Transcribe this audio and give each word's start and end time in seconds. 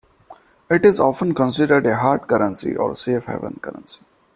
It 0.67 0.83
is 0.83 0.99
often 0.99 1.35
considered 1.35 1.85
a 1.85 1.95
hard 1.97 2.25
currency 2.27 2.75
or 2.75 2.95
safe-haven 2.95 3.59
currency. 3.61 3.99